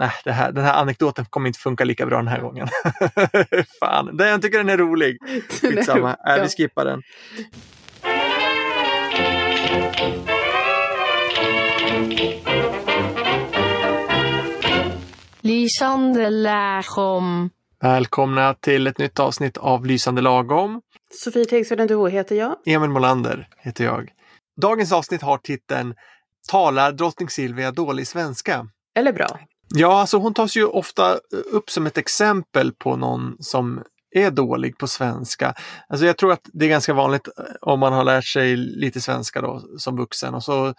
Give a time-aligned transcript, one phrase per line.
[0.00, 2.68] nej, det här, den här anekdoten kommer inte funka lika bra den här gången.
[3.80, 5.18] Fan, den, jag tycker den är rolig.
[5.62, 7.02] Skitsamma, äh, vi skippar den.
[15.40, 17.50] Lysande lagom.
[17.80, 20.80] Välkomna till ett nytt avsnitt av Lysande lagom.
[21.14, 22.56] Sofie Tegsveden Duo heter jag.
[22.66, 24.12] Emil Molander heter jag.
[24.60, 25.94] Dagens avsnitt har titeln
[26.48, 28.66] Talar drottning Silvia dålig svenska?
[28.94, 29.40] Eller bra.
[29.74, 31.18] Ja, alltså hon tas ju ofta eh,
[31.52, 35.54] upp som ett exempel på någon som är dålig på svenska.
[35.88, 39.00] Alltså jag tror att det är ganska vanligt eh, om man har lärt sig lite
[39.00, 40.74] svenska då som vuxen och så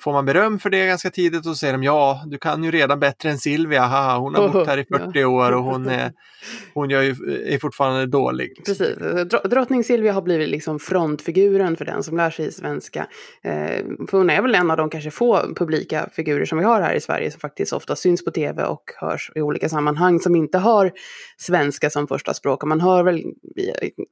[0.00, 3.00] får man beröm för det ganska tidigt och säger de ja, du kan ju redan
[3.00, 6.12] bättre än Silvia, haha, hon har bott här i 40 år och hon är,
[6.74, 7.14] hon gör ju,
[7.54, 8.62] är fortfarande dålig.
[8.66, 8.96] Precis,
[9.44, 13.06] drottning Silvia har blivit liksom frontfiguren för den som lär sig svenska.
[13.42, 16.80] Eh, för hon är väl en av de kanske få publika figurer som vi har
[16.80, 20.36] här i Sverige som faktiskt ofta syns på tv och hörs i olika sammanhang som
[20.36, 20.92] inte har
[21.36, 22.62] svenska som första språk.
[22.62, 23.24] Och man hör väl,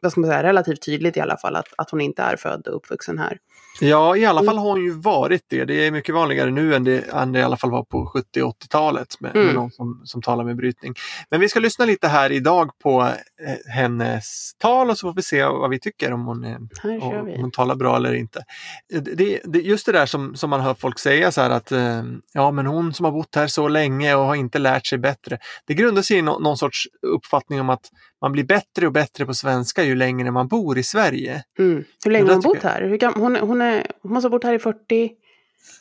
[0.02, 2.66] vad ska man säga, relativt tydligt i alla fall att, att hon inte är född
[2.66, 3.38] och uppvuxen här.
[3.80, 5.64] Ja, i alla fall har hon ju varit det.
[5.64, 8.40] Det är mycket vanligare nu än det, än det i alla fall var på 70
[8.40, 9.46] 80-talet med, mm.
[9.46, 10.94] med någon som, som talar med brytning.
[11.30, 15.22] Men vi ska lyssna lite här idag på eh, hennes tal och så får vi
[15.22, 16.44] se vad vi tycker om hon,
[16.84, 18.44] om hon talar bra eller inte.
[18.88, 22.02] Det, det, just det där som, som man hör folk säga så här att eh,
[22.32, 25.38] ja men hon som har bott här så länge och har inte lärt sig bättre.
[25.66, 27.90] Det grundar sig i no, någon sorts uppfattning om att
[28.20, 31.42] man blir bättre och bättre på svenska ju längre man bor i Sverige.
[31.58, 31.84] Mm.
[32.04, 32.82] Hur länge har hon bott här?
[32.82, 35.10] Hur gammal, hon, hon, är, hon måste ha bott här i 40?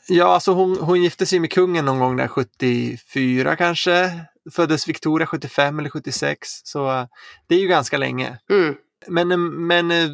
[0.08, 4.12] Ja, alltså hon, hon gifte sig med kungen någon gång där 74 kanske.
[4.52, 6.48] Föddes Victoria 75 eller 76.
[6.64, 7.06] Så uh,
[7.48, 8.38] det är ju ganska länge.
[8.50, 8.76] Mm.
[9.08, 9.28] Men,
[9.68, 10.10] men uh,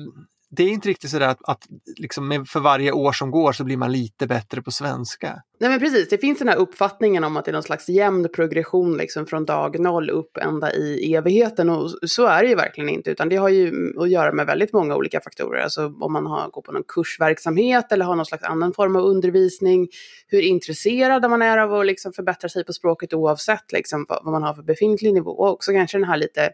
[0.54, 3.78] det är inte riktigt sådär att, att liksom för varje år som går så blir
[3.78, 5.42] man lite bättre på svenska.
[5.60, 8.28] Nej men precis, det finns den här uppfattningen om att det är någon slags jämn
[8.36, 12.90] progression liksom från dag noll upp ända i evigheten och så är det ju verkligen
[12.90, 15.62] inte utan det har ju att göra med väldigt många olika faktorer.
[15.62, 19.04] Alltså om man har, går på någon kursverksamhet eller har någon slags annan form av
[19.04, 19.88] undervisning,
[20.28, 24.44] hur intresserad man är av att liksom förbättra sig på språket oavsett liksom vad man
[24.44, 26.50] har för befintlig nivå och också kanske den här lite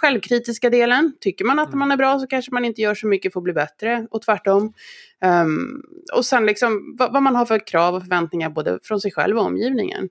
[0.00, 1.12] självkritiska delen.
[1.20, 1.78] Tycker man att mm.
[1.78, 4.22] man är bra så kanske man inte gör så mycket för att bli bättre och
[4.22, 4.72] tvärtom.
[5.24, 5.82] Um,
[6.14, 9.38] och sen liksom vad, vad, man har för krav och förväntningar både från sig själv
[9.38, 10.08] och omgivningen.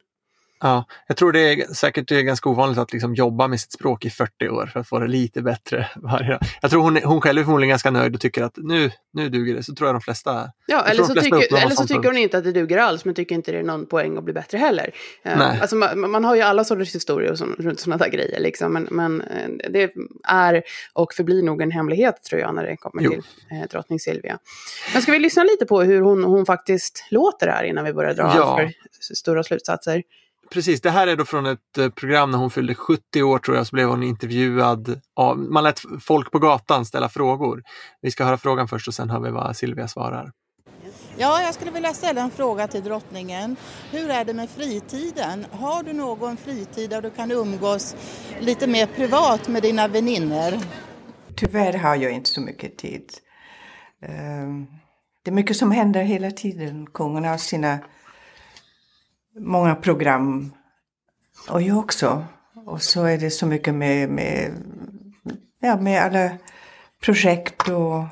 [0.61, 3.71] Ja, jag tror det är säkert det är ganska ovanligt att liksom jobba med sitt
[3.71, 7.21] språk i 40 år för att få det lite bättre varje Jag tror hon, hon
[7.21, 9.63] själv är förmodligen ganska nöjd och tycker att nu, nu duger det.
[9.63, 12.43] Så tror jag de flesta Ja, eller så, tycker, eller så tycker hon inte att
[12.43, 14.91] det duger alls men tycker inte det är någon poäng att bli bättre heller.
[15.23, 15.59] Eh, Nej.
[15.61, 18.73] Alltså, man, man har ju alla sorters historier så, runt sådana där grejer liksom.
[18.73, 19.91] Men, men eh, det
[20.27, 23.11] är och förblir nog en hemlighet tror jag när det kommer jo.
[23.11, 24.39] till eh, drottning Silvia.
[24.93, 28.13] Men ska vi lyssna lite på hur hon, hon faktiskt låter här innan vi börjar
[28.13, 28.55] dra ja.
[28.57, 28.73] för
[29.15, 30.03] stora slutsatser?
[30.51, 33.57] Precis, det här är då från ett eh, program när hon fyllde 70 år tror
[33.57, 35.01] jag, så blev hon intervjuad.
[35.15, 37.63] Av, man lät folk på gatan ställa frågor.
[38.01, 40.31] Vi ska höra frågan först och sen hör vi vad Silvia svarar.
[41.17, 43.55] Ja, jag skulle vilja ställa en fråga till drottningen.
[43.91, 45.45] Hur är det med fritiden?
[45.51, 47.95] Har du någon fritid där du kan umgås
[48.39, 50.59] lite mer privat med dina vänner?
[51.35, 53.09] Tyvärr har jag inte så mycket tid.
[54.01, 54.67] Ehm,
[55.23, 56.87] det är mycket som händer hela tiden.
[56.93, 57.79] Kungen har sina
[59.39, 60.53] många program.
[61.49, 62.25] Och jag också.
[62.65, 64.51] Och så är det så mycket med, med,
[65.61, 66.31] ja, med alla
[67.01, 68.03] projekt och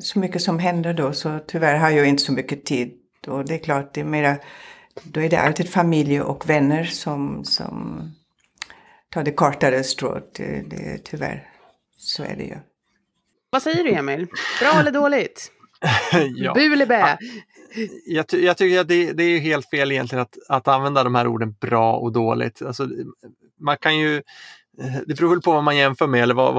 [0.00, 1.12] så mycket som händer då.
[1.12, 2.92] Så tyvärr har jag inte så mycket tid.
[3.26, 4.36] Och det är klart, det är mera,
[5.02, 8.02] då är det alltid familj och vänner som, som
[9.10, 10.34] tar det kortare strået.
[10.34, 11.48] Det, det, tyvärr,
[11.96, 12.56] så är det ju.
[13.50, 14.26] Vad säger du Emil?
[14.60, 15.52] Bra eller dåligt?
[16.36, 16.54] ja.
[16.54, 17.18] Bu eller bä?
[18.06, 21.26] Jag, jag, tycker att det, det, är helt fel egentligen att, att använda de här
[21.26, 22.62] orden bra och dåligt.
[22.62, 22.88] Alltså,
[23.60, 24.22] man kan ju
[25.06, 26.52] det beror väl på vad man jämför med eller var,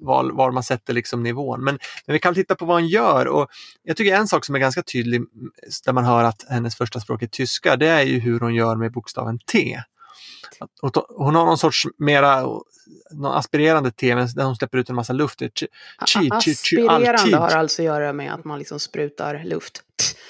[0.00, 1.64] var, var man sätter liksom nivån.
[1.64, 3.26] Men, men, vi kan titta på vad han gör.
[3.26, 3.48] Och
[3.82, 5.22] jag tycker en sak som är ganska tydlig
[5.84, 8.76] där man hör att hennes första språk är tyska, det är ju hur hon gör
[8.76, 9.78] med bokstaven T.
[11.16, 12.46] Hon har någon sorts mera
[13.10, 15.40] någon aspirerande tv där hon släpper ut en massa luft.
[15.40, 15.48] Chi,
[16.06, 19.82] chi, chi, aspirerande har alltså att göra med att man liksom sprutar luft.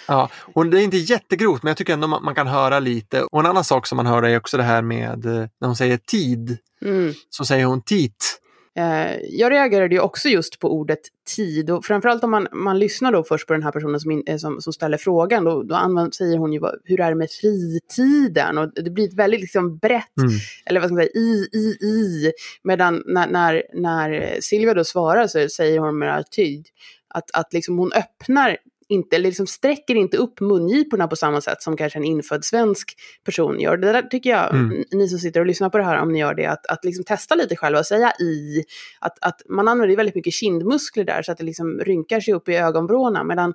[0.08, 3.22] Ja, och det är inte jättegrovt men jag tycker ändå man, man, kan höra lite.
[3.22, 5.76] Och en annan sak som man hör är också det här med eh, när hon
[5.76, 6.58] säger tid.
[6.82, 7.14] Mm.
[7.30, 8.40] Så säger hon tit.
[8.78, 10.98] Eh, jag reagerade ju också just på ordet
[11.36, 14.22] tid och framförallt om man, man lyssnar då först på den här personen som, in,
[14.26, 17.30] eh, som, som ställer frågan då, då använder, säger hon ju hur är det med
[17.30, 20.30] fritiden och det blir ett väldigt liksom brett, mm.
[20.66, 22.32] eller vad ska man säga, i, i, i.
[22.62, 26.66] Medan när, när, när Silvia då svarar så säger hon med tid
[27.08, 28.56] att, att liksom hon öppnar
[28.88, 32.94] inte, eller liksom sträcker inte upp mungiporna på samma sätt som kanske en infödd svensk
[33.24, 33.76] person gör.
[33.76, 34.84] Det där tycker jag, Mm.
[34.92, 37.04] ni som sitter och lyssnar på det här, om ni gör det, att, att liksom
[37.04, 38.64] testa lite själva och säga i,
[39.00, 42.48] att, att man använder väldigt mycket kindmuskler där så att det liksom rynkar sig upp
[42.48, 43.54] i ögonvråna, medan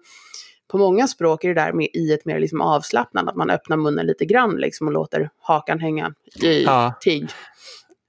[0.71, 3.77] på många språk är det där med i ett mer liksom avslappnat, att man öppnar
[3.77, 6.13] munnen lite grann liksom och låter hakan hänga
[6.43, 6.93] i Ja.
[7.01, 7.31] tid.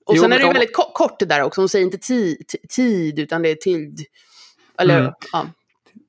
[0.06, 1.98] Och Jo, sen är det om- väldigt ko- kort det där också, hon säger inte
[1.98, 4.00] ti, ti- tid utan det är tid.
[4.78, 5.12] Eller, Mm.
[5.32, 5.46] ja.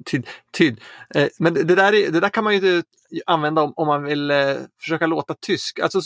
[0.06, 0.28] Tyd.
[0.58, 0.82] tyd.
[1.16, 2.84] Eh, men det där, är, det där kan man ju
[3.26, 5.80] använda om, om man vill eh, försöka låta tysk.
[5.80, 6.02] Alltså,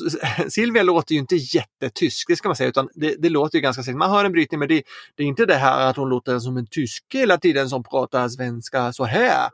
[0.50, 3.84] Silvia låter ju inte jättetysk, det ska man säga, utan det, det låter ju ganska
[3.84, 3.98] säkert.
[3.98, 4.84] Man hör en brytning, men det,
[5.16, 8.30] det är inte det här att hon låter som en tysk hela tiden som pratar
[8.30, 9.50] svenska så här.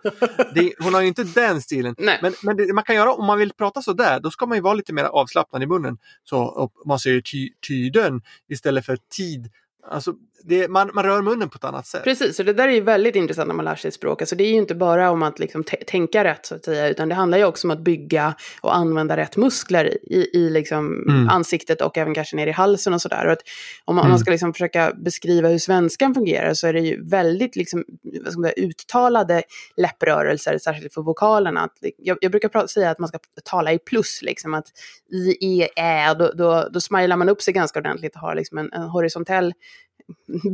[0.55, 1.95] Det, hon har ju inte den stilen.
[1.97, 2.19] Nej.
[2.21, 4.61] Men, men man kan göra om man vill prata så där, då ska man ju
[4.61, 5.97] vara lite mer avslappnad i munnen.
[6.23, 9.49] Så man säger ty, tyden istället för tid.
[9.87, 12.03] Alltså, det, man, man rör munnen på ett annat sätt.
[12.03, 14.21] Precis, och det där är ju väldigt intressant när man lär sig språk.
[14.21, 17.09] Alltså det är ju inte bara om att liksom tänka rätt så att säga, utan
[17.09, 21.29] det handlar ju också om att bygga och använda rätt muskler i, i liksom Mm.
[21.29, 23.25] ansiktet och även kanske ner i halsen och sådär.
[23.25, 23.41] Och att
[23.85, 24.09] om, man, om Mm.
[24.11, 27.83] man ska liksom försöka beskriva hur svenskan fungerar så är det ju väldigt liksom,
[28.23, 29.43] vad ska man säga, uttalade
[29.77, 31.61] läpprörelser, särskilt för vokalerna.
[31.61, 34.65] Att, jag, jag brukar säga att man ska tala i plus, liksom att
[35.13, 38.57] i, e, ä, då, då, då smilar man upp sig ganska ordentligt och har liksom
[38.57, 39.53] en, en horisontell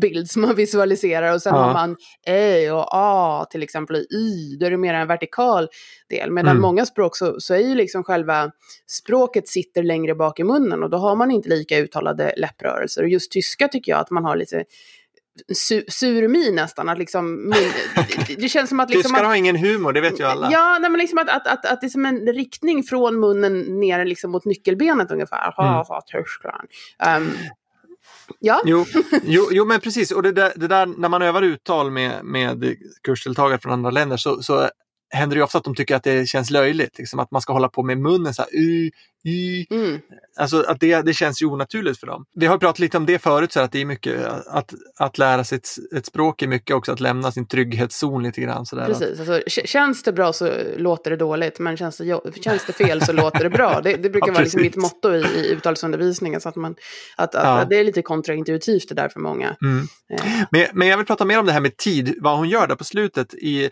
[0.01, 1.61] bild som man visualiserar och sen Ja.
[1.61, 1.95] har man
[2.27, 5.67] Ä och A till exempel och Y, då är det mer en vertikal
[6.09, 6.31] del.
[6.31, 6.61] Medan Mm.
[6.61, 8.51] många språk så, så är ju liksom själva
[8.89, 13.03] språket sitter längre bak i munnen och då har man inte lika uttalade läpprörelser.
[13.03, 14.63] Och just tyska tycker jag att man har lite
[15.53, 17.53] su surmin nästan, att liksom mun,
[18.27, 20.49] det, det känns som att liksom Tyskar har ingen humor, det vet ju alla.
[20.51, 23.79] Ja, nej, men liksom att, att, att, att det är som en riktning från munnen
[23.79, 25.53] ner liksom mot nyckelbenet ungefär.
[25.61, 25.83] Mm.
[26.07, 26.67] Tyskland.
[27.17, 27.33] Um,
[28.39, 28.85] ja, Jo,
[29.23, 30.11] jo, jo, men precis.
[30.11, 34.17] Och det där, det där när man övar uttal med, med kursdeltagare från andra länder
[34.17, 34.69] så, så
[35.09, 36.97] händer det ofta att de tycker att det känns löjligt.
[36.97, 38.91] Liksom, att man ska hålla på med munnen så här, y,
[39.25, 39.65] y.
[39.71, 39.99] mm,
[40.39, 42.25] Alltså att det, det känns ju onaturligt för dem.
[42.35, 45.43] Vi har pratat lite om det förut, så att det är mycket att, att lära
[45.43, 48.65] sig ett, ett språk är mycket också att lämna sin trygghetszon lite grann.
[48.65, 48.85] Så där.
[48.85, 49.19] precis.
[49.19, 53.13] Alltså, känns det bra så låter det dåligt, men känns det, känns det fel så
[53.13, 53.81] låter det bra.
[53.83, 56.75] Det, det brukar Ja, vara liksom mitt motto i, i uttalsundervisningen, så att, man,
[57.17, 57.59] att, att, Ja.
[57.59, 59.55] att det är lite kontraintuitivt det där för många.
[59.63, 59.87] Mm.
[60.13, 62.67] Eh, Men, men jag vill prata mer om det här med tid, vad hon gör
[62.67, 63.33] där på slutet.
[63.33, 63.69] I,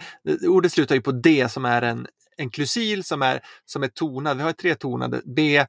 [0.48, 2.08] ordet slutar ju på D som är en,
[2.40, 4.38] en klusil som är, som är tonad.
[4.38, 5.66] Vi har tre tonade, B,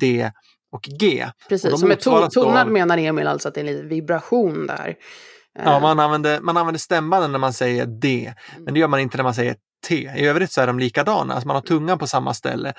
[0.00, 0.30] D
[0.72, 1.24] och G.
[1.44, 3.72] Och precis, de som är to, tonad av- menar Emil alltså att det är en
[3.72, 4.88] liten vibration där.
[5.58, 9.00] Eh, Ja, man använder, man använder stämbanden när man säger D, men det gör man
[9.00, 9.56] inte när man säger
[9.88, 9.94] T.
[10.16, 12.72] I övrigt så är de likadana, alltså man har tungan på samma ställe.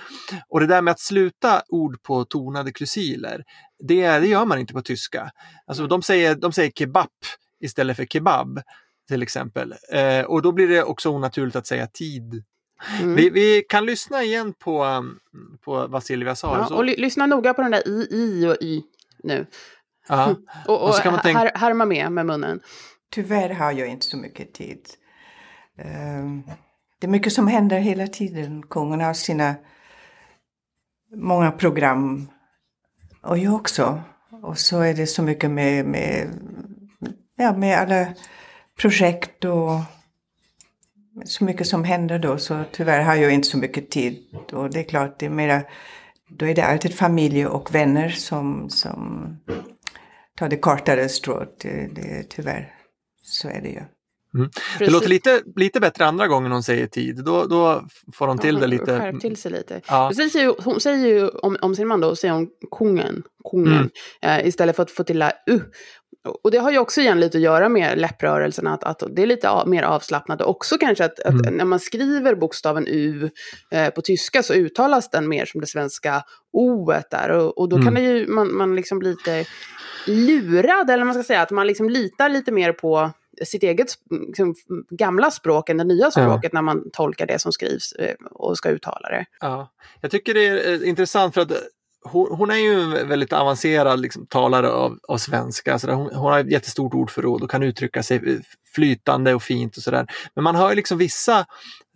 [0.50, 3.44] Och det där med att sluta ord på tonade klusiler,
[3.88, 5.32] det, det gör man inte på tyska.
[5.68, 7.08] Alltså de säger, de säger kebab
[7.64, 8.62] istället för kebab
[9.08, 9.74] till exempel.
[9.94, 12.44] Eh, och då blir det också onaturligt att säga tid.
[13.00, 13.16] Mm.
[13.16, 15.20] Vi, vi kan lyssna igen på, um,
[15.66, 16.68] på vad Silvia sa.
[16.70, 18.82] ja, och ly, lyssna noga på den där i, i och y
[19.24, 19.46] nu.
[20.08, 20.36] ja.
[20.68, 22.60] Och, och, Och så kan man tänka- här, härma med med munnen.
[23.12, 24.82] Tyvärr har jag inte så mycket tid.
[25.78, 26.44] Ehm,
[27.00, 28.64] Det är mycket som händer hela tiden.
[28.70, 29.56] Kungen har sina
[31.16, 32.28] många program.
[33.22, 34.02] Och jag också.
[34.44, 36.28] Och så är det så mycket med, med,
[37.36, 38.08] ja, med alla
[38.78, 39.80] projekt och
[41.26, 42.38] så mycket som händer då.
[42.38, 44.24] Så tyvärr har jag inte så mycket tid.
[44.52, 45.64] Och det är klart, det är mera,
[46.30, 49.36] då är det alltid familj och vänner som, som
[50.36, 51.60] tar det kortare strået.
[51.60, 52.74] Det, det, tyvärr,
[53.24, 53.82] så är det ju.
[54.32, 54.94] Det Precis.
[54.94, 57.24] låter lite, lite bättre andra gången hon säger tid.
[57.26, 57.84] Då, då
[58.14, 59.00] får hon till det lite.
[59.00, 59.82] Skärp till sig lite.
[59.88, 60.12] Ja.
[60.16, 63.74] Säger ju, hon säger ju om, om sin man då, säger hon kungen, kungen
[64.22, 64.40] Mm.
[64.42, 65.60] eh, istället för att få till u.
[66.44, 69.28] Och det har ju också igen lite att göra med läpprörelserna, att, att det är
[69.28, 70.42] lite av, mer avslappnat.
[70.42, 71.54] Och också kanske att, att Mm.
[71.54, 73.30] när man skriver bokstaven u
[73.72, 77.30] eh, på tyska så uttalas den mer som det svenska o där.
[77.30, 78.04] Och, och då kan Mm.
[78.04, 79.46] det ju, man, man liksom bli lite
[80.08, 83.12] lurad, eller man ska säga, att man liksom litar lite mer på
[83.46, 83.88] sitt eget
[84.28, 84.56] liksom,
[84.90, 88.70] gamla språk än det nya språket när man tolkar det som skrivs eh, och ska
[88.70, 89.26] uttala det.
[89.40, 89.72] Ja.
[90.02, 91.58] Jag tycker det är eh, intressant för att eh,
[92.04, 95.80] hon, hon är ju en väldigt avancerad liksom, talare av, av svenska.
[95.80, 98.42] Så där, hon, hon har ett jättestort ordförråd och kan uttrycka sig
[98.76, 100.08] flytande och fint och sådär.
[100.36, 101.46] Men man hör liksom vissa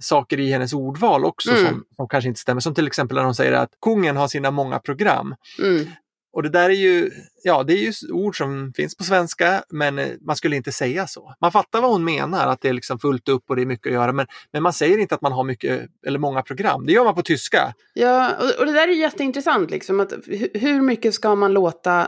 [0.01, 1.65] saker i hennes ordval också Mm.
[1.65, 2.61] som, som kanske inte stämmer.
[2.61, 5.35] Som till exempel när hon säger att kungen har sina många program.
[5.59, 5.87] Mm.
[6.33, 7.11] Och det där är ju,
[7.43, 11.07] ja det är ju ord som finns på svenska men eh, man skulle inte säga
[11.07, 11.33] så.
[11.41, 13.87] Man fattar vad hon menar, att det är liksom fullt upp och det är mycket
[13.87, 16.85] att göra men, men man säger inte att man har mycket eller många program.
[16.85, 17.73] Det gör man på tyska.
[17.93, 19.71] Ja, och, och det där är jätteintressant.
[19.71, 22.07] Liksom, att hu- hur mycket ska man låta...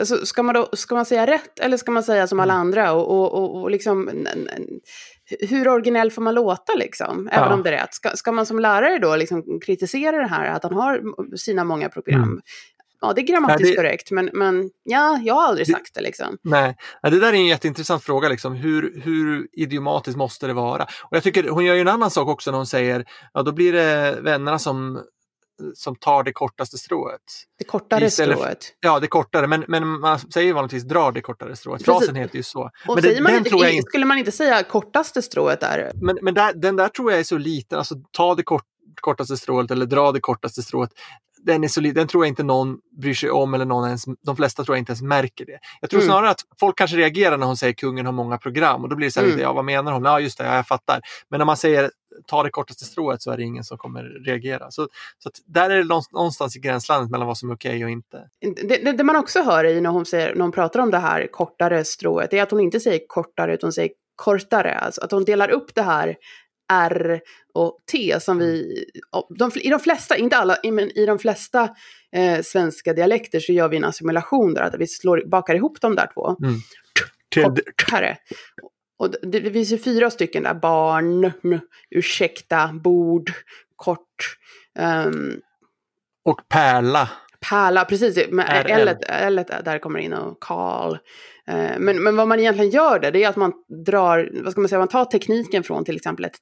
[0.00, 2.60] Alltså, ska, man då, ska man säga rätt eller ska man säga som alla Mm.
[2.66, 2.92] andra?
[2.92, 4.10] Och, och, och, och liksom,
[5.40, 7.54] hur originell får man låta, liksom, även Ja.
[7.54, 7.94] om det är rätt?
[7.94, 11.00] Ska, ska man som lärare då liksom kritisera det här, att han har
[11.36, 12.40] sina många program?
[13.04, 16.00] Ja, det är grammatiskt Ja, det- korrekt, men, men ja, jag har aldrig sagt det.
[16.00, 16.38] Liksom.
[16.42, 18.28] Nej, ja, det där är en jätteintressant fråga.
[18.28, 18.54] Liksom.
[18.54, 20.82] Hur, hur idiomatiskt måste det vara?
[20.84, 23.52] Och jag tycker hon gör ju en annan sak också när hon säger ja då
[23.52, 25.02] blir det vännerna som,
[25.74, 27.20] som tar det kortaste strået.
[27.58, 28.58] Det kortare Istället strået.
[28.80, 31.84] Ja, det kortare, men, men man säger ju vanligtvis dra det kortare strået.
[31.84, 31.98] Precis.
[31.98, 32.70] Frasen heter ju så.
[32.88, 35.92] Och men det, man inte, tror jag inte, Skulle man inte säga kortaste strået där?
[35.94, 38.64] men, men där, den där tror jag är så liten, alltså ta det kort,
[39.00, 40.90] kortaste strået eller dra det kortaste strået.
[41.46, 44.04] Den, är så, li- den tror jag inte någon bryr sig om eller någon ens,
[44.26, 45.58] de flesta tror jag inte ens märker det.
[45.80, 46.08] Jag tror Mm.
[46.12, 49.06] snarare att folk kanske reagerar när hon säger kungen har många program och då blir
[49.06, 49.40] det så här, Mm.
[49.40, 50.04] ja vad menar hon?
[50.04, 51.00] Ja just det, ja, jag fattar.
[51.30, 51.90] Men när man säger
[52.26, 54.70] ta det kortaste strået så är det ingen som kommer reagera.
[54.70, 58.28] Så, så där är det någonstans- i gränslandet mellan vad som är okej och inte.
[58.40, 60.98] Det, det, det man också hör i när hon, säger, när hon pratar om det
[60.98, 64.78] här kortare strået, är att hon inte säger kortare utan hon säger kortare.
[64.78, 66.16] Alltså att hon delar upp det här
[66.72, 67.20] R
[67.54, 68.84] och T som vi,
[69.38, 71.68] de, i de flesta, inte alla, men i de flesta
[72.12, 75.96] eh, svenska dialekter så gör vi en assimilation där, att vi slår, bakar ihop de
[75.96, 76.36] där två.
[77.30, 78.16] Till, Kortare.
[78.96, 83.32] Och det, det finns ju fyra stycken där, barn, n, ursäkta, bord,
[83.76, 84.36] kort.
[84.78, 85.40] ehm,
[86.24, 87.10] och pärla.
[87.48, 88.16] Pärla, precis.
[88.16, 90.92] L, L där kommer in och Karl.
[91.48, 93.52] Eh, Men, men vad man egentligen gör där, det är att man
[93.86, 96.38] drar, vad ska man säga, man tar tekniken från till exempel ett t,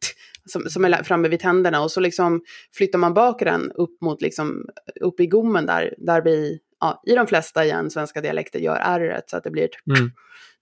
[0.00, 0.12] t,
[0.46, 2.40] som, som är framme vid tänderna och så liksom
[2.76, 4.64] flyttar man bak den upp mot liksom,
[5.00, 9.20] upp i gommen där, där vi, ja, i de flesta igen svenska dialekter gör r
[9.26, 10.10] så att det blir ett Mm.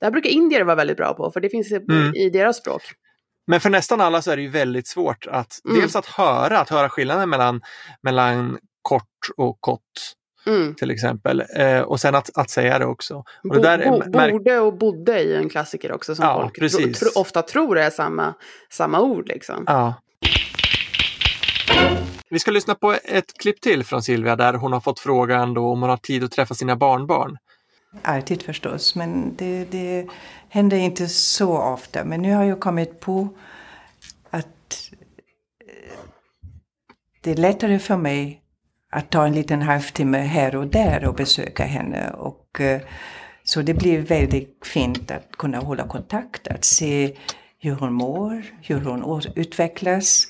[0.01, 2.15] Det här brukar indier vara väldigt bra på, för det finns i, Mm.
[2.15, 2.83] i deras språk.
[3.47, 5.81] Men för nästan alla så är det ju väldigt svårt att Mm.
[5.81, 7.61] dels att höra, att höra skillnaden mellan,
[8.03, 8.59] mellan
[8.91, 10.17] kort och kott
[10.47, 10.75] Mm.
[10.75, 11.45] till exempel.
[11.57, 13.25] Eh, och sen att, att säga det också.
[13.43, 16.41] Och det där är bo, borde och bodde är ju en klassiker också som Ja,
[16.41, 16.99] folk tro, precis.
[16.99, 18.35] tro, ofta tror är samma,
[18.71, 19.29] samma ord.
[19.29, 19.65] Liksom.
[19.67, 19.95] Ja.
[22.31, 25.69] Vi ska lyssna på ett klipp till från Silvia där hon har fått frågan då
[25.69, 27.39] om hon har tid att träffa sina barnbarn.
[28.03, 30.07] Alltid förstås, men det, det
[30.49, 32.05] händer inte så ofta.
[32.05, 33.29] Men nu har jag kommit på
[34.31, 34.47] att
[35.67, 35.99] eh,
[37.21, 38.43] det är lättare för mig
[38.91, 42.11] att ta en liten halvtimme här och där och besöka henne.
[42.11, 42.81] Och, eh,
[43.45, 47.17] så det blir väldigt fint att kunna hålla kontakt, att se
[47.59, 50.27] hur hon mår, hur hon utvecklas,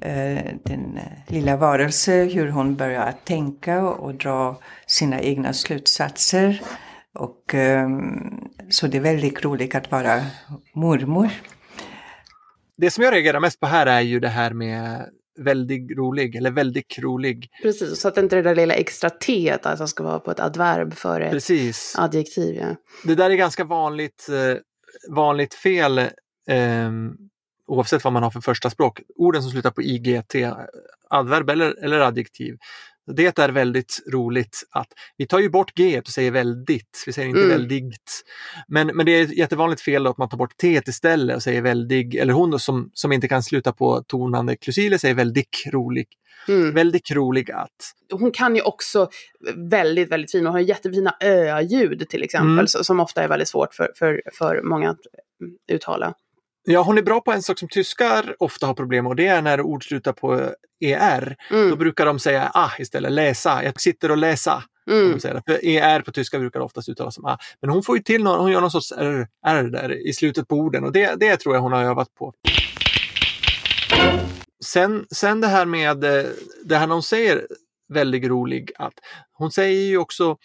[0.00, 6.62] eh, den eh, lilla varelse, hur hon börjar att tänka och dra sina egna slutsatser.
[7.14, 10.22] Och, ehm, så det är väldigt roligt att vara
[10.74, 11.30] mormor.
[12.76, 16.50] Det som jag reagerar mest på här är ju det här med väldigt rolig eller
[16.50, 17.48] väldigt krolig.
[17.62, 20.94] Precis, så att inte det där lilla extra t alltså ska vara på ett adverb
[20.94, 21.94] för ett Precis.
[21.98, 22.54] adjektiv.
[22.54, 22.76] Ja.
[23.04, 24.58] Det där är ganska vanligt, eh,
[25.14, 26.90] vanligt fel eh,
[27.66, 29.00] oavsett vad man har för första språk.
[29.16, 30.34] Orden som slutar på IGT,
[31.10, 32.56] adverb eller, eller adjektiv.
[33.06, 37.28] Det är väldigt roligt att vi tar ju bort G och säger väldigt, vi säger
[37.28, 37.50] inte Mm.
[37.50, 38.24] väldigt.
[38.68, 41.62] Men, men det är ett jättevanligt fel att man tar bort T istället och säger
[41.62, 46.06] väldig, eller hon som, som inte kan sluta på tonande klusiler säger väldigt rolig.
[46.48, 46.74] Mm.
[46.74, 47.70] Väldigt rolig att.
[48.12, 49.08] Hon kan ju också
[49.70, 52.66] väldigt, väldigt fin och har jättefina ö-ljud till exempel, Mm.
[52.66, 54.98] som ofta är väldigt svårt för, för, för många att
[55.72, 56.14] uttala.
[56.66, 59.26] Ja, hon är bra på en sak som tyskar ofta har problem med och det
[59.26, 61.36] är när ord slutar på ER.
[61.50, 61.78] Då Mm.
[61.78, 63.64] brukar de säga ah istället, läsa.
[63.64, 64.62] Jag sitter och läsa.
[64.90, 65.20] Mm.
[65.20, 67.38] För ER på tyska brukar oftast uttalas som ah.
[67.60, 70.48] Men hon får ju till någon, hon gör någon sorts R, R där i slutet
[70.48, 72.32] på orden och det, det tror jag hon har övat på.
[74.64, 76.24] Sen, sen det här med eh,
[76.64, 77.46] det här när hon säger
[77.92, 78.94] väldigt rolig att.
[79.32, 80.36] Hon säger ju också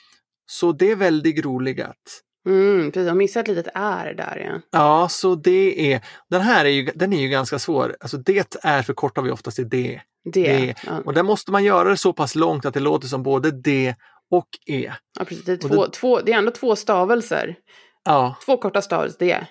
[0.46, 2.22] så det är väldigt rolig att.
[2.50, 4.62] Mm, precis, hon missar ett litet är där.
[4.72, 4.80] Ja.
[4.80, 7.96] Ja, så det är, den här är ju, den är ju ganska svår.
[8.00, 10.02] Alltså det är förkortar vi oftast till det.
[10.34, 10.42] Det.
[10.58, 10.76] Det.
[10.86, 11.02] Ja.
[11.06, 13.96] Och där måste man göra det så pass långt att det låter som både det
[14.32, 14.94] och e.
[15.20, 15.46] Ja, precis.
[15.46, 17.56] Det, är två, det- två, det är ändå två stavelser.
[18.04, 19.48] Ja, Två korta stavelser, det.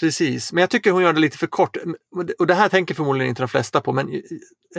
[0.00, 0.52] precis.
[0.52, 1.76] Men jag tycker hon gör det lite för kort.
[2.38, 4.22] Och det här tänker förmodligen inte de flesta på, men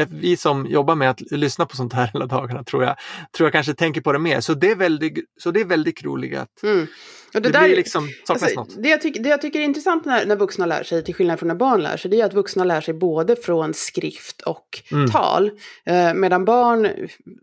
[0.09, 2.95] vi som jobbar med att lyssna på sånt här hela dagarna tror jag,
[3.37, 4.41] tror jag kanske tänker på det mer.
[4.41, 6.33] Så det är väldigt, så det är väldigt roligt.
[6.63, 6.87] Mm.
[7.33, 8.83] Det, det, där, blir liksom, saknas alltså, något.
[8.83, 11.39] det, jag tycker, det jag tycker är intressant när, när vuxna lär sig, till skillnad
[11.39, 14.83] från när barn lär sig, det är att vuxna lär sig både från skrift och
[14.91, 15.09] Mm.
[15.09, 15.51] tal.
[15.85, 16.81] Eh, medan barn,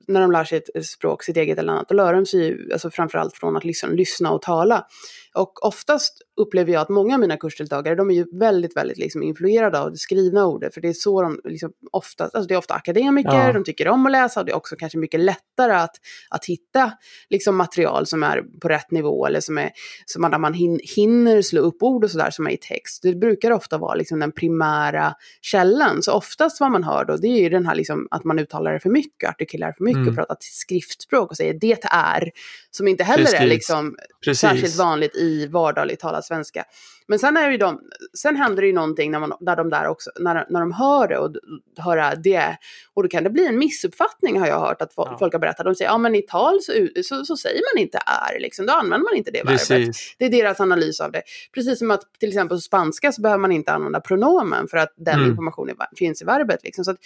[0.09, 2.73] när de lär sig ett språk, sitt eget eller annat, då lär de sig ju
[2.73, 4.87] alltså framförallt från att liksom, lyssna och tala.
[5.35, 9.23] Och oftast upplever jag att många av mina kursdeltagare, de är ju väldigt, väldigt liksom
[9.23, 10.75] influerade av det skrivna ordet.
[10.75, 13.53] För det är så de liksom ofta, alltså det är ofta akademiker, Ja.
[13.53, 15.97] de tycker om att läsa och det är också kanske mycket lättare att,
[16.31, 16.93] att hitta
[17.31, 19.71] liksom material som är på rätt nivå eller som är,
[20.07, 23.03] som man, där man hin, hinner slå upp ord och sådär som är i text.
[23.03, 26.03] Det brukar ofta vara liksom den primära källan.
[26.03, 28.73] Så oftast vad man hör då, det är ju den här liksom att man uttalar
[28.73, 30.09] det för mycket, artikulerar för mycket Mm.
[30.09, 32.31] och pratar skriftspråk och säger det är,
[32.71, 33.49] som inte heller är Precis.
[33.49, 34.41] liksom Precis.
[34.41, 36.65] särskilt vanligt i vardagligt talad svenska.
[37.11, 37.81] Men sen, är ju de,
[38.19, 41.09] sen händer det ju någonting när, man, när de där också, när, när de hör
[41.09, 41.31] det och
[41.79, 42.57] höra det.
[42.95, 45.17] Och då kan det bli en missuppfattning har jag hört att fo- Ja.
[45.19, 45.65] folk har berättat.
[45.67, 46.73] De säger, ja men i tal så,
[47.05, 48.67] så, så säger man inte är, liksom.
[48.67, 49.69] då använder man inte det verbet.
[49.69, 50.15] Precis.
[50.19, 51.23] Det är deras analys av det.
[51.55, 54.95] Precis som att till exempel på spanska så behöver man inte använda pronomen för att
[54.97, 55.31] den Mm.
[55.31, 56.61] informationen finns i verbet.
[56.65, 56.85] Liksom.
[56.85, 56.97] Så att,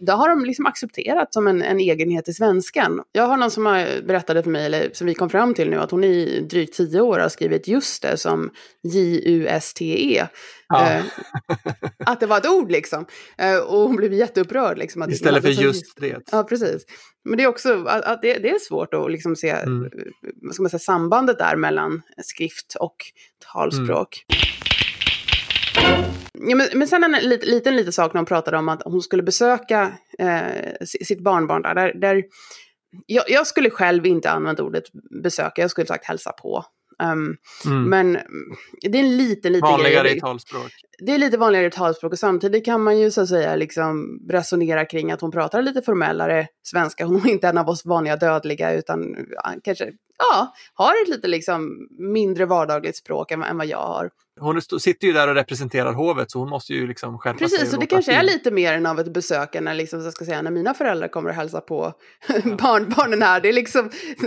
[0.00, 3.02] det har de liksom accepterat som en, en egenhet i svenskan.
[3.12, 5.76] Jag har någon som har berättade för mig, eller som vi kom fram till nu,
[5.76, 8.50] att hon i drygt tio år har skrivit just det som
[9.52, 10.26] J-U-S-T-E.
[10.68, 10.90] Ja.
[10.90, 11.04] Eh,
[12.06, 13.06] att det var ett ord liksom.
[13.38, 14.78] Eh, och hon blev jätteupprörd.
[14.78, 16.22] Liksom, att Istället för just det.
[16.32, 16.84] Ja, precis.
[17.24, 19.90] Men det är också att, att det, det är svårt att liksom se Mm.
[20.52, 22.96] ska man säga, sambandet där mellan skrift och
[23.52, 24.24] talspråk.
[26.32, 29.02] Ja, men, men sen en liten, liten, liten sak när hon pratade om att hon
[29.02, 31.74] skulle besöka eh, si- sitt barnbarn där.
[31.74, 32.24] där, där
[33.06, 34.84] jag, jag skulle själv inte använt ordet
[35.22, 36.64] besöka, jag skulle sagt hälsa på.
[37.02, 37.88] Um, Mm.
[37.90, 38.12] Men
[38.82, 40.16] det är en liten, liten Vanligare grej.
[40.16, 40.72] i talspråk.
[40.98, 44.20] Det är lite vanligare i talspråk och samtidigt kan man ju så att säga liksom
[44.30, 47.04] resonera kring att hon pratar lite formellare svenska.
[47.04, 49.16] Hon är inte en av oss vanliga dödliga utan
[49.64, 49.84] kanske
[50.18, 54.10] ja, har ett lite liksom mindre vardagligt språk än, än vad jag har.
[54.42, 57.58] Hon sitter ju där och representerar hovet så hon måste ju liksom skärpa sig.
[57.58, 60.12] Precis, och det kanske är lite mer än av ett besök än när, liksom, jag
[60.12, 61.92] ska säga, när mina föräldrar kommer och hälsa på
[62.44, 63.40] barnbarnen här.
[63.40, 63.90] Det är, liksom,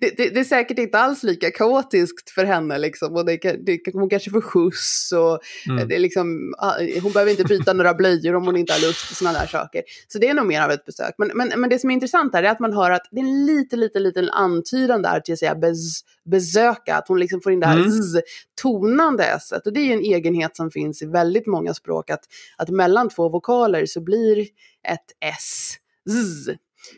[0.00, 2.78] det, det, det är säkert inte alls lika kaotiskt för henne.
[2.78, 5.88] Liksom, och det, det, hon kanske får skjuts och Mm.
[5.88, 9.10] det är liksom, ah, hon behöver inte byta några blöjor om hon inte har lust
[9.10, 9.82] och sådana där saker.
[10.08, 11.14] Så det är nog mer av ett besök.
[11.18, 13.24] Men, men, men det som är intressant här är att man hör att det är
[13.24, 16.96] en liten, liten, liten antydan där till att säga bez, besöka.
[16.96, 17.90] Att hon liksom får in det här Mm.
[18.02, 18.22] z,
[18.62, 19.52] tonande s.
[19.66, 22.10] Och det är ju en egenhet som finns i väldigt många språk.
[22.10, 22.24] Att,
[22.56, 24.40] att mellan två vokaler så blir
[24.88, 25.74] ett s
[26.10, 26.50] z.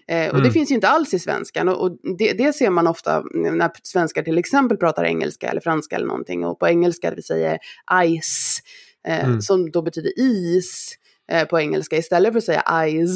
[0.08, 0.52] Eh, och det Mm.
[0.52, 1.68] finns ju inte alls i svenskan.
[1.68, 5.96] Och, och det, det ser man ofta när svenskar till exempel pratar engelska eller franska
[5.96, 6.45] eller någonting.
[6.45, 7.58] Och på engelska vi säger
[8.21, 8.62] ice,
[9.08, 9.40] eh, Mm.
[9.40, 10.95] som då betyder is
[11.32, 13.10] eh, på engelska istället för att säga eyes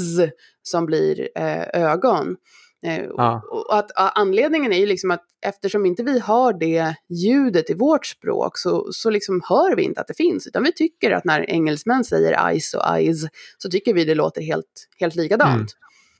[0.63, 2.37] som blir eh, ögon.
[2.85, 3.43] Eh, Ja.
[3.51, 8.07] och att, anledningen är ju liksom att eftersom inte vi har det ljudet i vårt
[8.07, 10.47] språk så, så liksom hör vi inte att det finns.
[10.47, 13.23] Utan vi tycker att när engelsmän säger ice och eyes
[13.59, 15.55] så tycker vi det låter helt, helt likadant.
[15.55, 15.67] Mm.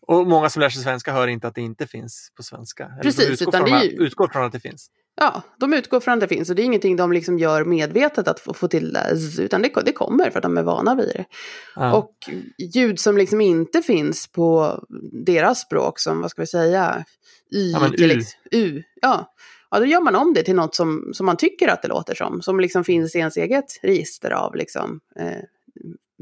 [0.07, 2.85] Och många som lär sig svenska hör inte att det inte finns på svenska.
[2.85, 4.91] Eller de Precis, utgår utan från, det är att- ju- utgår från att det finns.
[5.17, 8.29] Ja, de utgår från att det finns och det är ingenting de liksom gör medvetet
[8.29, 11.09] att få, få till det, utan det, det kommer för att de är vana vid
[11.09, 11.25] det.
[11.77, 11.95] Ja.
[11.95, 12.15] Och
[12.75, 14.79] ljud som liksom inte finns på
[15.13, 17.05] deras språk som, vad ska vi säga,
[17.55, 18.23] y, Ja, till U.
[18.51, 19.35] u ja.
[19.71, 22.15] ja, då gör man om det till något som, som man tycker att det låter
[22.15, 25.43] som, som liksom finns i ens eget register av liksom, eh,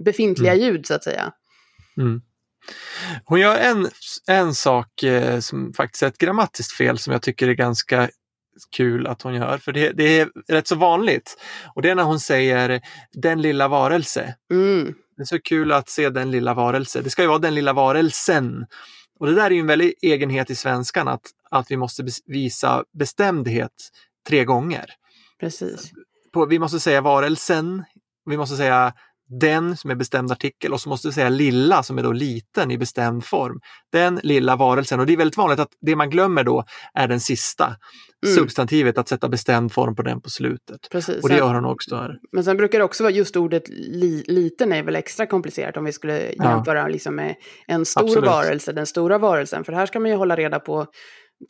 [0.05, 1.33] befintliga ljud så att säga.
[1.97, 2.23] Mm.
[3.25, 3.89] Hon gör en,
[4.27, 8.09] en sak eh, som faktiskt är ett grammatiskt fel som jag tycker är ganska
[8.77, 9.59] kul att hon gör.
[9.59, 11.37] För det, det är rätt så vanligt.
[11.75, 12.81] Och det är när hon säger
[13.13, 14.35] den lilla varelse.
[14.53, 17.01] Mm, Det är så kul att se den lilla varelse.
[17.03, 18.67] Det ska ju vara den lilla varelsen.
[19.19, 22.85] Och det där är ju en väldig egenhet i svenskan att, att vi måste visa
[22.99, 23.73] bestämdhet
[24.29, 24.87] tre gånger.
[25.41, 25.91] precis.
[26.33, 27.85] På, vi måste säga varelsen,
[28.31, 28.93] vi måste säga
[29.41, 32.71] den som är bestämd artikel och så måste vi säga lilla som är då liten
[32.71, 33.61] i bestämd form.
[33.93, 36.65] Den lilla varelsen och det är väldigt vanligt att det man glömmer då
[36.95, 37.77] är den sista
[38.27, 38.35] Mm.
[38.37, 40.81] substantivet, att sätta bestämd form på den på slutet.
[40.91, 41.23] precis.
[41.23, 42.19] Och det gör hon också här.
[42.33, 45.85] Men sen brukar det också vara just ordet li, liten är väl extra komplicerat om
[45.85, 46.51] vi skulle Ja.
[46.51, 47.35] jämföra liksom med
[47.67, 48.31] en stor Absolut.
[48.31, 49.65] varelse, den stora varelsen.
[49.65, 50.87] För här ska man ju hålla reda på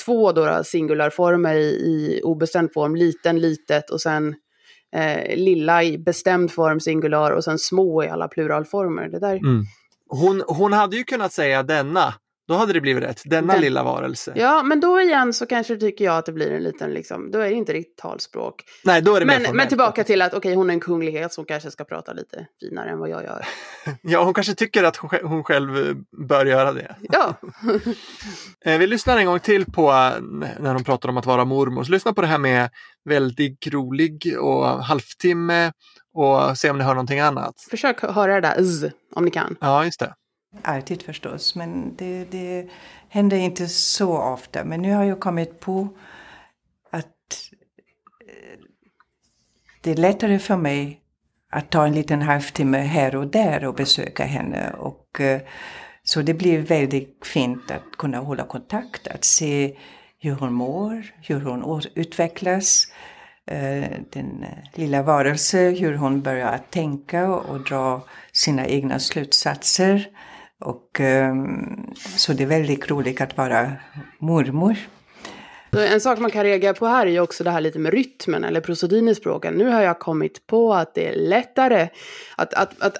[0.04, 4.34] två då singularformer i, i obestämd form, liten, litet och sen
[4.92, 9.08] eh, lilla i bestämd form, singular och sen små i alla pluralformer.
[9.08, 9.64] Det där, Mm.
[10.08, 12.14] Hon, hon hade ju kunnat säga denna
[12.48, 13.22] då hade det blivit rätt.
[13.24, 14.32] Denna Den- lilla varelse.
[14.36, 17.38] Ja, men då igen så kanske tycker jag att det blir en liten, liksom, då
[17.38, 18.62] är det inte riktigt talspråk.
[18.84, 21.44] Nej, då är det Men, men tillbaka till att okej, hon är en kunglighet som
[21.44, 23.44] kanske ska prata lite finare än vad jag gör.
[24.02, 25.94] Ja, hon kanske tycker att hon själv, hon eh,
[26.28, 26.96] bör göra det.
[27.00, 27.34] Ja,
[28.64, 29.92] Eh, Vi lyssnar en gång till på
[30.58, 31.84] när de pratar om att vara mormor.
[31.84, 32.70] Så lyssna på det här med
[33.04, 35.72] väldigt rolig och halvtimme
[36.14, 37.54] och se om ni hör någonting annat.
[37.70, 39.56] försök höra det där z, om ni kan.
[39.60, 40.14] Ja, just det.
[40.62, 42.68] Alltid förstås, men det, det
[43.08, 44.64] händer inte så ofta.
[44.64, 45.88] Men nu har jag kommit på
[46.90, 47.50] att
[48.28, 48.58] eh,
[49.80, 51.00] det är lättare för mig
[51.50, 54.72] att ta en liten halvtimme här och där och besöka henne.
[54.78, 55.40] Och, eh,
[56.02, 59.76] så det blir väldigt fint att kunna hålla kontakt, att se
[60.18, 62.86] hur hon mår, hur hon utvecklas.
[63.46, 70.08] Eh, den lilla varelse, hur hon börjar att tänka och dra sina egna slutsatser.
[70.62, 73.72] Och, ehm, så det är väldigt roligt att vara
[74.18, 74.76] mormor.
[75.76, 78.44] En sak man kan reagera på här är ju också det här lite med rytmen
[78.44, 79.54] eller prosodin i språken.
[79.54, 81.88] Nu har jag kommit på att det är lättare
[82.36, 82.96] att, att, att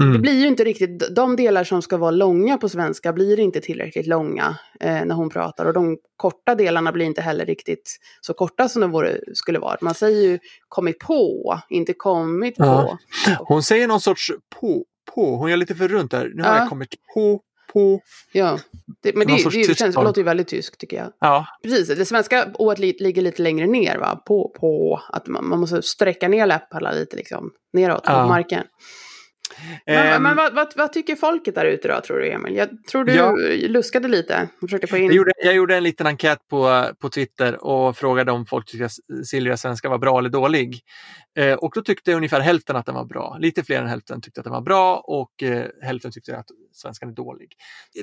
[0.00, 0.12] Mm.
[0.12, 3.60] det blir ju inte riktigt, de delar som ska vara långa på svenska blir inte
[3.60, 8.34] tillräckligt långa eh, när hon pratar och de korta delarna blir inte heller riktigt så
[8.34, 9.76] korta som de vore, skulle vara.
[9.80, 10.38] Man säger ju
[10.68, 12.64] kommit på, inte kommit på.
[12.64, 12.98] Ja.
[13.38, 14.84] Hon säger någon sorts på,
[15.14, 15.36] på.
[15.36, 16.30] Hon gör lite för runt där.
[16.34, 16.58] Nu har Ja.
[16.58, 17.40] jag kommit på,
[17.72, 18.00] på.
[18.32, 18.58] Ja.
[19.02, 21.12] Det, men det, det, det tysk känns, låter ju väldigt tyskt tycker jag.
[21.20, 24.22] Ja, Precis, det svenska li, ligger lite längre ner, va?
[24.26, 25.00] På, på.
[25.08, 28.20] Att man, man måste sträcka ner läpparna lite liksom, neråt Ja.
[28.22, 28.64] mot marken.
[29.86, 32.56] Men, Ehm, men vad, vad, vad tycker folket där ute då, tror du Emil?
[32.56, 33.36] Jag tror du Ja.
[33.68, 35.04] luskade lite och försökte få in...
[35.06, 38.84] Jag gjorde, jag gjorde en liten enkät på, på Twitter och frågade om folk tyckte
[38.84, 40.80] att Silvia Svenska var bra eller dålig.
[41.38, 43.36] Eh, och då tyckte ungefär hälften att den var bra.
[43.40, 47.08] Lite fler än hälften tyckte att den var bra och eh, hälften tyckte att svenskan
[47.08, 47.52] är dålig.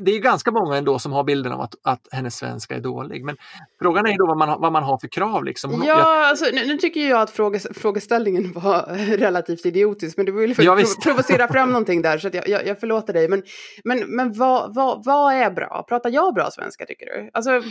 [0.02, 3.26] Det är ganska många ändå som har bilden av att, att hennes svenska är dålig.
[3.26, 3.38] Men
[3.82, 5.44] frågan är då vad man, vad man har för krav.
[5.44, 5.72] Liksom.
[5.72, 8.82] Hon- jag- Ja, alltså, nu, nu tycker jag att fråge, frågeställningen var
[9.18, 11.02] relativt idiotisk, men du ville Ja, ja, visst.
[11.04, 13.28] provocera fram någonting där, så jag, jag, jag förlåter dig.
[13.28, 13.44] Men,
[13.84, 15.86] men, men vad, vad, vad är bra?
[15.89, 17.30] Pratar jag bra svenska, tycker du?
[17.34, 17.62] Alltså,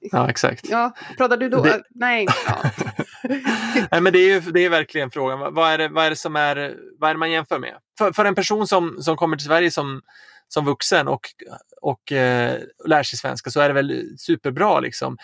[0.00, 0.68] ja, exakt.
[0.68, 1.62] ja, pratar du då?
[1.62, 2.26] Det- Nej.
[2.46, 2.70] Ja.
[3.90, 5.38] Nej, men det är ju det är verkligen frågan.
[5.38, 7.74] Vad- Vad är det, vad är det som är, vad är man jämför med?
[7.98, 10.02] För, för en person som, som kommer till Sverige som,
[10.48, 11.20] som vuxen och,
[11.82, 15.16] och eh, lär sig svenska så är det väl superbra liksom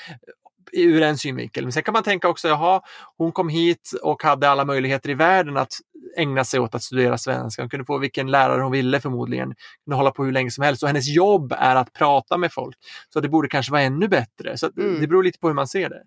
[0.76, 1.64] ur en synvinkel.
[1.64, 2.80] Men sen kan man tänka också, jaha,
[3.16, 5.72] hon kom hit och hade alla möjligheter i världen att
[6.16, 7.62] ägna sig åt att studera svenska.
[7.62, 9.54] Hon kunde få vilken lärare hon ville förmodligen.
[9.84, 10.82] Kunde hålla på hur länge som helst.
[10.82, 12.76] Och hennes jobb är att prata med folk.
[13.12, 14.56] Så det borde kanske vara ännu bättre.
[14.58, 15.00] Så Mm.
[15.00, 16.02] det beror lite på hur man ser det.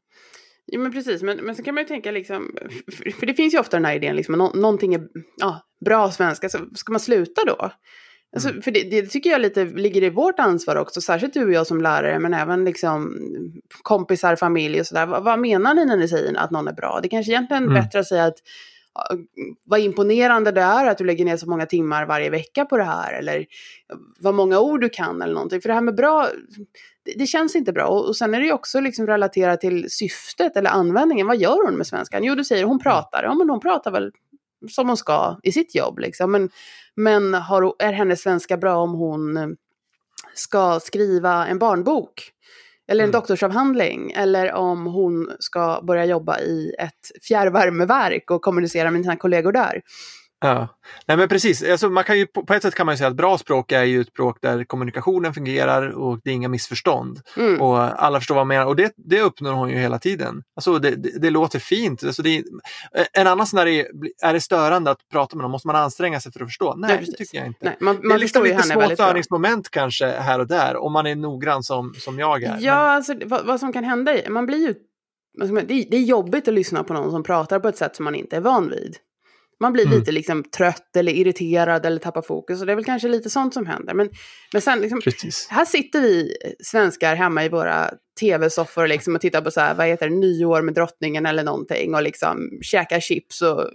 [0.65, 1.21] Ja, men precis.
[1.21, 2.55] Men, men så kan man ju tänka liksom,
[2.97, 5.01] för, för det finns ju ofta den här idén liksom, nå, någonting är
[5.37, 7.71] ja, bra svenska, så ska man sluta då?
[8.33, 8.61] Alltså, Mm.
[8.61, 11.67] För det, det tycker jag lite ligger i vårt ansvar också, särskilt du och jag
[11.67, 13.17] som lärare, men även liksom
[13.81, 15.05] kompisar, familj och sådär.
[15.05, 16.99] Vad, vad menar ni när ni säger att någon är bra?
[17.03, 17.83] Det kanske egentligen är Mm.
[17.83, 18.37] bättre att säga att
[19.63, 22.83] vad imponerande det är att du lägger ner så många timmar varje vecka på det
[22.83, 23.45] här, eller
[24.19, 25.61] vad många ord du kan eller någonting.
[25.61, 26.27] För det här med bra,
[27.05, 27.85] det, det känns inte bra.
[27.87, 31.27] Och, och sen är det ju också liksom relaterat till syftet eller användningen.
[31.27, 32.23] Vad gör hon med svenskan?
[32.23, 33.23] Jo, du säger hon pratar.
[33.23, 34.11] Ja, men hon pratar väl
[34.69, 35.99] som hon ska i sitt jobb.
[35.99, 36.31] Liksom.
[36.31, 36.49] Men,
[36.95, 39.47] men har, är hennes svenska bra om hon eh,
[40.33, 42.31] ska skriva en barnbok?
[42.87, 43.19] Eller en Mm.
[43.19, 44.11] doktorsavhandling.
[44.11, 49.81] Eller om hon ska börja jobba i ett fjärrvärmeverk och kommunicera med sina kollegor där.
[50.39, 50.67] Ja,
[51.07, 51.63] Nej, men precis.
[51.63, 53.83] Alltså, man kan ju, på ett sätt kan man ju säga att bra språk är
[53.83, 57.21] ju ett språk där kommunikationen fungerar och det är inga missförstånd.
[57.37, 57.61] Mm.
[57.61, 60.43] Och alla förstår vad man menar och det, det uppnår hon ju hela tiden.
[60.55, 62.03] Alltså, det, det, det låter fint.
[62.03, 62.43] Alltså, det är,
[63.13, 63.87] en annan sån där är,
[64.23, 65.51] är det störande att prata med någon?
[65.51, 66.75] Måste man anstränga sig för att förstå?
[66.77, 67.65] Nej, Nej, det tycker jag inte.
[67.65, 69.05] Nej, man, det är man liksom lite små väldigt bra.
[69.05, 72.57] störningsmoment kanske här och där om man är noggrann som, som jag är.
[72.59, 74.75] Ja, alltså, vad, vad som kan hända man blir ju,
[75.53, 78.03] man- är- det är jobbigt att lyssna på någon som pratar på ett sätt som
[78.05, 78.97] man inte är van vid.
[79.59, 79.99] Man blir Mm.
[79.99, 83.53] lite liksom trött eller irriterad eller tappar fokus och det är väl kanske lite sånt
[83.53, 83.93] som händer.
[83.93, 84.09] Men,
[84.53, 85.01] men sen liksom,
[85.49, 89.87] här sitter vi svenskar hemma i våra tv-soffor liksom och tittar på så här, vad
[89.87, 93.71] heter det, nyår med drottningen eller någonting och liksom käkar chips och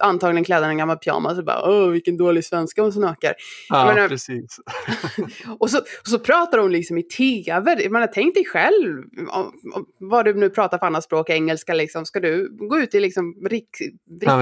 [0.00, 3.34] antagligen kläder en gammal pyjamas och bara åh vilken dålig svenska hon snackar.
[3.68, 4.60] Ja, menar- precis.
[5.58, 7.88] Och så, och så pratar hon liksom i tv.
[7.88, 11.74] Man har tänkt dig själv, om, om, vad du nu pratar för annat språk, engelska,
[11.74, 12.06] liksom.
[12.06, 13.48] ska du gå ut i liksom Ja,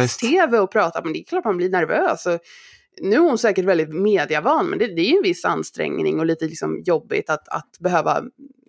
[0.01, 1.01] riks-tv och prata?
[1.05, 2.27] Men det är klart man blir nervös.
[2.27, 2.39] Och
[3.01, 6.27] nu är hon säkert väldigt medievan, men det, det är ju en viss ansträngning och
[6.27, 8.23] lite liksom jobbigt att, att behöva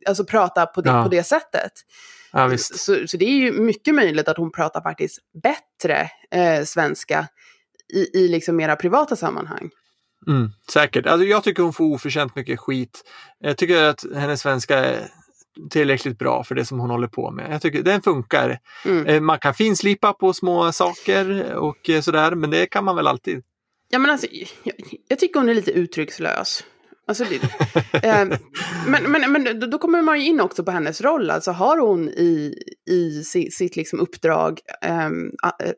[0.08, 1.04] alltså, prata på det, Ja.
[1.04, 1.72] på det sättet.
[2.32, 2.58] Ja.
[2.58, 7.28] Så, så det är ju mycket möjligt att hon pratar faktiskt bättre eh, svenska
[7.94, 9.70] i, i liksom mera privata sammanhang.
[10.28, 11.06] Mm, säkert.
[11.06, 13.04] Alltså, jag tycker hon får oförtjänt mycket skit.
[13.40, 15.08] Jag tycker att hennes svenska är
[15.70, 17.54] tillräckligt bra för det som hon håller på med.
[17.54, 18.60] Jag tycker den funkar.
[18.86, 19.06] Mm.
[19.06, 23.08] Eh, Man kan finslipa på små saker och eh, sådär, men det kan man väl
[23.08, 23.44] alltid.
[23.90, 24.28] Ja, men alltså,
[24.64, 24.76] jag,
[25.08, 26.64] jag tycker hon är lite uttryckslös.
[27.10, 27.24] Alltså,
[28.04, 28.26] eh,
[28.88, 31.30] men men, men då- kommer man ju in också på hennes roll.
[31.30, 32.56] Alltså har hon i,
[32.90, 35.32] i si, sitt liksom uppdrag ehm,
[35.64, 35.72] eh,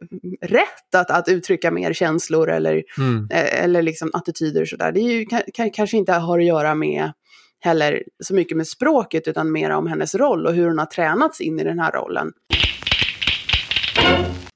[0.47, 3.27] rätt att, att uttrycka mer känslor eller, Mm.
[3.31, 4.91] eh, eller liksom attityder sådär.
[4.91, 7.11] Det är ju, kan, kanske inte har att göra med
[7.59, 11.41] heller så mycket med språket utan mer om hennes roll och hur hon har tränats
[11.41, 12.31] in i den här rollen.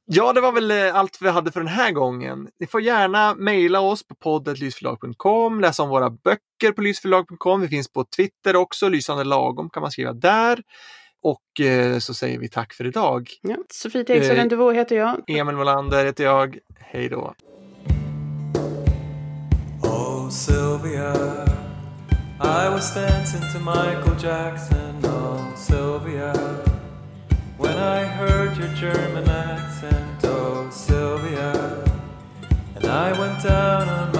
[0.07, 2.47] Ja, det var väl eh, allt vi hade för den här gången.
[2.59, 7.61] Ni får gärna mejla oss på poddetlysförlag.com, läsa om våra böcker på lysförlag.com.
[7.61, 10.61] Vi finns på Twitter också, lysande lagom kan man skriva där.
[11.23, 13.29] Och eh, så säger vi tack för idag.
[13.41, 13.55] Ja.
[13.73, 15.23] Sofie Tegström Eh, Duvå heter jag.
[15.27, 16.57] Emil Molander heter jag.
[16.79, 17.33] Hej då.
[19.83, 21.13] Oh, Sylvia,
[22.41, 25.05] I was dancing to Michael Jackson.
[25.05, 26.33] Oh, Sylvia,
[27.57, 29.64] when I heard your German accent.
[30.23, 31.83] Oh, Sylvia,
[32.75, 34.14] and I went down on